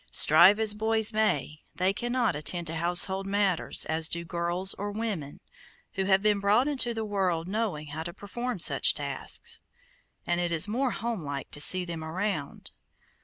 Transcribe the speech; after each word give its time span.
Strive 0.09 0.59
as 0.59 0.73
boys 0.73 1.13
may, 1.13 1.61
they 1.75 1.93
cannot 1.93 2.35
attend 2.35 2.65
to 2.65 2.75
household 2.75 3.27
matters 3.27 3.85
as 3.85 4.09
do 4.09 4.25
girls 4.25 4.73
or 4.73 4.91
women, 4.91 5.41
who 5.93 6.05
have 6.05 6.23
been 6.23 6.39
brought 6.39 6.67
into 6.67 6.91
the 6.95 7.05
world 7.05 7.47
knowing 7.47 7.89
how 7.89 8.01
to 8.01 8.11
perform 8.11 8.57
such 8.57 8.95
tasks, 8.95 9.59
and 10.25 10.41
it 10.41 10.51
is 10.51 10.67
more 10.67 10.89
homelike 10.89 11.51
to 11.51 11.61
see 11.61 11.85
them 11.85 12.03
around. 12.03 12.71